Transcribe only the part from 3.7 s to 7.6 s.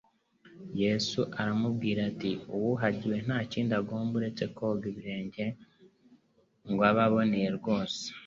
agomba uretse koga ibirenge ngo abe aboneye